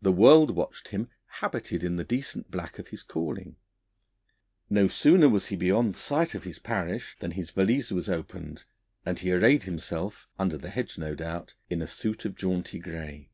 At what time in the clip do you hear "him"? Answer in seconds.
0.88-1.10